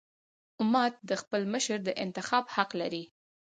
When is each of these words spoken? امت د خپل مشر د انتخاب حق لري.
امت 0.61 0.93
د 1.09 1.11
خپل 1.21 1.41
مشر 1.53 1.77
د 1.87 1.89
انتخاب 2.05 2.45
حق 2.55 2.69
لري. 2.81 3.03